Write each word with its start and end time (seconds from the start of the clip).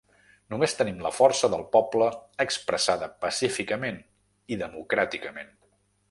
Només 0.51 0.73
tenim 0.77 0.95
la 1.07 1.11
força 1.17 1.49
del 1.53 1.65
poble 1.75 2.07
expressada 2.45 3.09
pacíficament 3.25 4.01
i 4.55 4.57
democràticament. 4.63 5.53